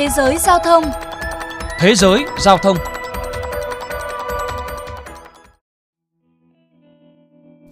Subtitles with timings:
[0.00, 0.84] Thế giới giao thông.
[1.78, 2.76] Thế giới giao thông.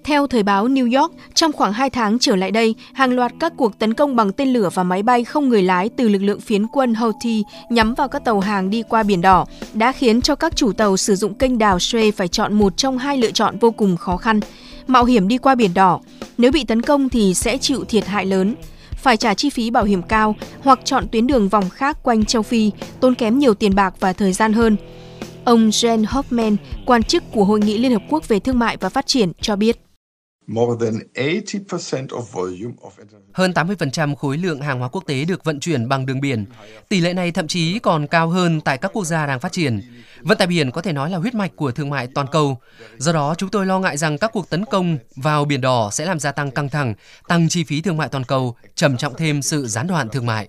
[0.05, 3.53] Theo thời báo New York, trong khoảng 2 tháng trở lại đây, hàng loạt các
[3.57, 6.41] cuộc tấn công bằng tên lửa và máy bay không người lái từ lực lượng
[6.41, 10.35] phiến quân Houthi nhắm vào các tàu hàng đi qua Biển Đỏ đã khiến cho
[10.35, 13.59] các chủ tàu sử dụng kênh đào Suez phải chọn một trong hai lựa chọn
[13.59, 14.41] vô cùng khó khăn.
[14.87, 16.01] Mạo hiểm đi qua Biển Đỏ,
[16.39, 18.55] nếu bị tấn công thì sẽ chịu thiệt hại lớn
[18.99, 22.43] phải trả chi phí bảo hiểm cao hoặc chọn tuyến đường vòng khác quanh châu
[22.43, 22.71] Phi,
[23.01, 24.77] tốn kém nhiều tiền bạc và thời gian hơn.
[25.45, 26.57] Ông Jen Hoffman,
[26.87, 29.57] quan chức của Hội nghị Liên Hợp Quốc về Thương mại và Phát triển, cho
[29.57, 29.88] biết.
[33.33, 36.45] Hơn 80% khối lượng hàng hóa quốc tế được vận chuyển bằng đường biển.
[36.89, 39.81] Tỷ lệ này thậm chí còn cao hơn tại các quốc gia đang phát triển.
[40.21, 42.59] Vận tải biển có thể nói là huyết mạch của thương mại toàn cầu.
[42.99, 46.07] Do đó, chúng tôi lo ngại rằng các cuộc tấn công vào Biển Đỏ sẽ
[46.07, 46.95] làm gia tăng căng thẳng,
[47.29, 50.49] tăng chi phí thương mại toàn cầu, trầm trọng thêm sự gián đoạn thương mại.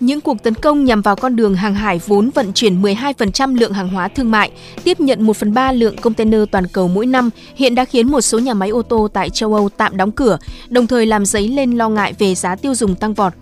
[0.00, 3.72] Những cuộc tấn công nhằm vào con đường hàng hải vốn vận chuyển 12% lượng
[3.72, 4.50] hàng hóa thương mại,
[4.84, 8.20] tiếp nhận 1 phần 3 lượng container toàn cầu mỗi năm, hiện đã khiến một
[8.20, 11.48] số nhà máy ô tô tại châu Âu tạm đóng cửa, đồng thời làm dấy
[11.48, 13.32] lên lo ngại về giá tiêu dùng tăng vọt.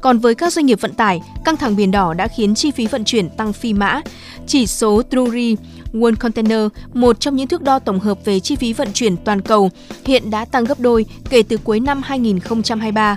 [0.00, 2.86] Còn với các doanh nghiệp vận tải, căng thẳng biển đỏ đã khiến chi phí
[2.86, 4.00] vận chuyển tăng phi mã.
[4.46, 5.56] Chỉ số Drewry
[5.92, 9.40] World Container, một trong những thước đo tổng hợp về chi phí vận chuyển toàn
[9.40, 9.70] cầu,
[10.04, 13.16] hiện đã tăng gấp đôi kể từ cuối năm 2023.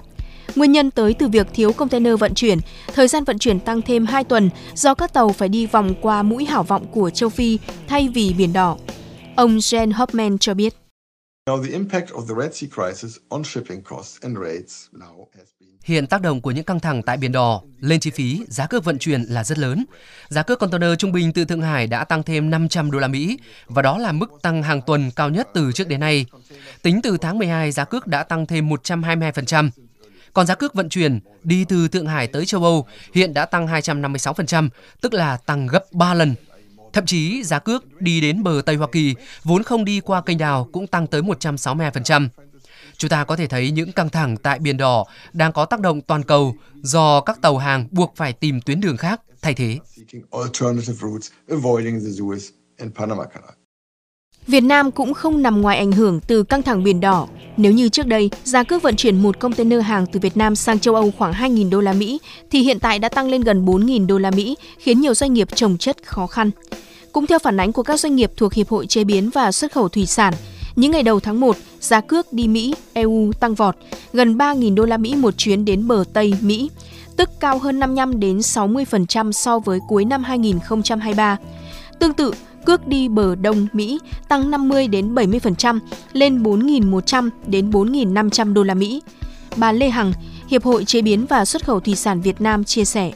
[0.55, 2.59] Nguyên nhân tới từ việc thiếu container vận chuyển,
[2.93, 6.23] thời gian vận chuyển tăng thêm 2 tuần do các tàu phải đi vòng qua
[6.23, 8.77] mũi hảo vọng của châu Phi thay vì Biển Đỏ.
[9.35, 10.75] Ông Jen Hoffman cho biết.
[15.83, 18.83] Hiện tác động của những căng thẳng tại Biển Đỏ lên chi phí, giá cước
[18.83, 19.85] vận chuyển là rất lớn.
[20.29, 23.39] Giá cước container trung bình từ Thượng Hải đã tăng thêm 500 đô la Mỹ
[23.67, 26.25] và đó là mức tăng hàng tuần cao nhất từ trước đến nay.
[26.81, 29.69] Tính từ tháng 12, giá cước đã tăng thêm 122%.
[30.33, 33.67] Còn giá cước vận chuyển đi từ Thượng Hải tới châu Âu hiện đã tăng
[33.67, 34.69] 256%,
[35.01, 36.35] tức là tăng gấp 3 lần.
[36.93, 40.37] Thậm chí giá cước đi đến bờ Tây Hoa Kỳ vốn không đi qua kênh
[40.37, 42.27] đào cũng tăng tới 162%.
[42.97, 46.01] Chúng ta có thể thấy những căng thẳng tại Biển Đỏ đang có tác động
[46.01, 49.79] toàn cầu do các tàu hàng buộc phải tìm tuyến đường khác thay thế.
[54.47, 57.27] Việt Nam cũng không nằm ngoài ảnh hưởng từ căng thẳng biển đỏ.
[57.57, 60.79] Nếu như trước đây, giá cước vận chuyển một container hàng từ Việt Nam sang
[60.79, 62.19] châu Âu khoảng 2.000 đô la Mỹ
[62.51, 65.47] thì hiện tại đã tăng lên gần 4.000 đô la Mỹ, khiến nhiều doanh nghiệp
[65.55, 66.51] trồng chất khó khăn.
[67.11, 69.71] Cũng theo phản ánh của các doanh nghiệp thuộc Hiệp hội Chế biến và Xuất
[69.71, 70.33] khẩu Thủy sản,
[70.75, 73.75] những ngày đầu tháng 1, giá cước đi Mỹ, EU tăng vọt,
[74.13, 76.69] gần 3.000 đô la Mỹ một chuyến đến bờ Tây Mỹ,
[77.17, 81.37] tức cao hơn 55 đến 60% so với cuối năm 2023.
[81.99, 82.33] Tương tự,
[82.65, 85.79] cước đi bờ Đông Mỹ tăng 50 đến 70%
[86.13, 89.01] lên 4.100 đến 4.500 đô la Mỹ.
[89.55, 90.13] Bà Lê Hằng,
[90.47, 93.11] Hiệp hội Chế biến và Xuất khẩu Thủy sản Việt Nam chia sẻ.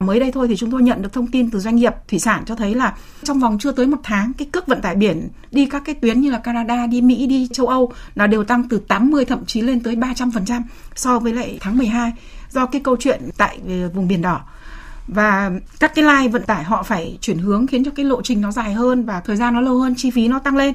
[0.00, 2.42] Mới đây thôi thì chúng tôi nhận được thông tin từ doanh nghiệp thủy sản
[2.46, 5.66] cho thấy là trong vòng chưa tới một tháng cái cước vận tải biển đi
[5.66, 8.78] các cái tuyến như là Canada, đi Mỹ, đi châu Âu là đều tăng từ
[8.88, 10.62] 80 thậm chí lên tới 300%
[10.94, 12.12] so với lại tháng 12
[12.50, 14.40] do cái câu chuyện tại ờ, vùng biển đỏ
[15.06, 15.50] và
[15.80, 18.50] các cái line vận tải họ phải chuyển hướng khiến cho cái lộ trình nó
[18.50, 20.74] dài hơn và thời gian nó lâu hơn, chi phí nó tăng lên.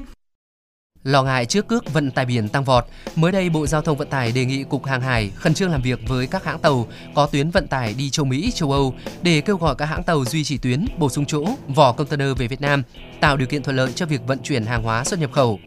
[1.04, 2.84] Lo ngại trước cước vận tải biển tăng vọt,
[3.16, 5.82] mới đây Bộ Giao thông Vận tải đề nghị Cục Hàng hải khẩn trương làm
[5.82, 9.40] việc với các hãng tàu có tuyến vận tải đi châu Mỹ, châu Âu để
[9.40, 12.60] kêu gọi các hãng tàu duy trì tuyến, bổ sung chỗ, vỏ container về Việt
[12.60, 12.82] Nam,
[13.20, 15.58] tạo điều kiện thuận lợi cho việc vận chuyển hàng hóa xuất nhập khẩu.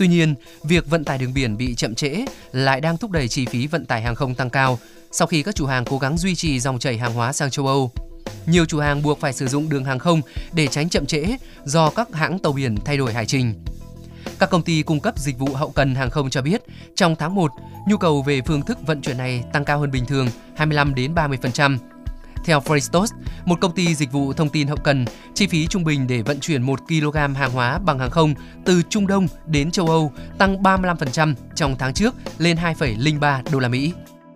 [0.00, 3.46] Tuy nhiên, việc vận tải đường biển bị chậm trễ lại đang thúc đẩy chi
[3.46, 4.78] phí vận tải hàng không tăng cao
[5.10, 7.66] sau khi các chủ hàng cố gắng duy trì dòng chảy hàng hóa sang châu
[7.66, 7.90] Âu.
[8.46, 10.20] Nhiều chủ hàng buộc phải sử dụng đường hàng không
[10.52, 11.24] để tránh chậm trễ
[11.64, 13.54] do các hãng tàu biển thay đổi hải trình.
[14.38, 16.62] Các công ty cung cấp dịch vụ hậu cần hàng không cho biết,
[16.94, 17.50] trong tháng 1,
[17.88, 21.14] nhu cầu về phương thức vận chuyển này tăng cao hơn bình thường 25 đến
[21.14, 21.78] 30%.
[22.44, 23.06] Theo Frestos,
[23.44, 26.40] một công ty dịch vụ thông tin hậu cần, chi phí trung bình để vận
[26.40, 28.34] chuyển 1 kg hàng hóa bằng hàng không
[28.64, 33.68] từ Trung Đông đến châu Âu tăng 35% trong tháng trước lên 2,03 đô la
[33.68, 33.92] Mỹ.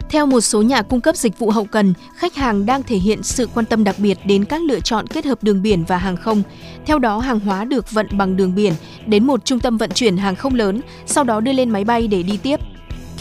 [0.09, 3.23] Theo một số nhà cung cấp dịch vụ hậu cần, khách hàng đang thể hiện
[3.23, 6.17] sự quan tâm đặc biệt đến các lựa chọn kết hợp đường biển và hàng
[6.17, 6.43] không.
[6.87, 8.73] Theo đó, hàng hóa được vận bằng đường biển
[9.07, 12.07] đến một trung tâm vận chuyển hàng không lớn, sau đó đưa lên máy bay
[12.07, 12.61] để đi tiếp.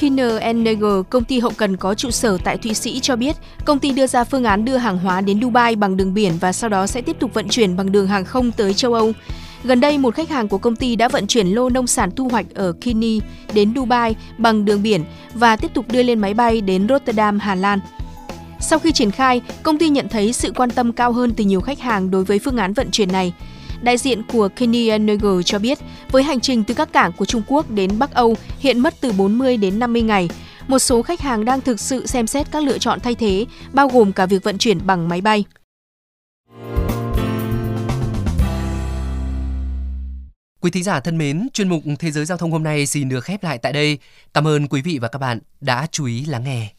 [0.04, 3.36] Kinner Nager, công ty hậu cần có trụ sở tại Thụy Sĩ cho biết,
[3.66, 6.54] công ty đưa ra phương án đưa hàng hóa đến Dubai bằng đường biển và
[6.54, 9.12] sau đó sẽ tiếp tục vận chuyển bằng đường hàng không tới châu Âu.
[9.64, 12.28] Gần đây, một khách hàng của công ty đã vận chuyển lô nông sản thu
[12.28, 13.20] hoạch ở Kini
[13.54, 15.04] đến Dubai bằng đường biển
[15.34, 17.80] và tiếp tục đưa lên máy bay đến Rotterdam, Hà Lan.
[18.60, 21.62] Sau khi triển khai, công ty nhận thấy sự quan tâm cao hơn từ nhiều
[21.62, 23.34] khách hàng đối với phương án vận chuyển này.
[23.84, 25.80] Đại diện của Kenny Nager cho biết,
[26.12, 29.12] với hành trình từ các cảng của Trung Quốc đến Bắc Âu hiện mất từ
[29.12, 30.30] 40 đến 50 ngày,
[30.68, 33.88] một số khách hàng đang thực sự xem xét các lựa chọn thay thế, bao
[33.88, 35.44] gồm cả việc vận chuyển bằng máy bay.
[40.62, 43.24] Quý thính giả thân mến, chuyên mục Thế giới giao thông hôm nay xin được
[43.24, 43.98] khép lại tại đây.
[44.34, 46.74] Cảm ơn quý vị và các bạn đã chú ý lắng nghe.